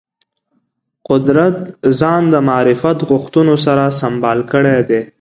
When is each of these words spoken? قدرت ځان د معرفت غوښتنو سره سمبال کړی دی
قدرت 1.09 1.57
ځان 1.99 2.21
د 2.33 2.35
معرفت 2.47 2.97
غوښتنو 3.09 3.55
سره 3.65 3.83
سمبال 4.01 4.39
کړی 4.51 4.79
دی 4.89 5.01